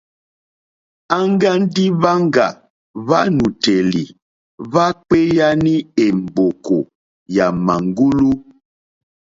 Aŋga 1.17 1.51
ndi 1.61 1.85
hwaŋga 1.99 2.45
hwàtùnèlì 3.05 4.03
hwa 4.69 4.85
kpeyani 5.05 5.75
è 6.03 6.05
mbòkò 6.21 6.77
yà 7.35 7.45
màŋgulu. 7.65 8.31